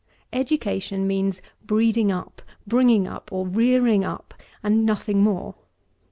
[0.33, 0.41] 11.
[0.41, 5.53] Education means breeding up, bringing up, or rearing up; and nothing more.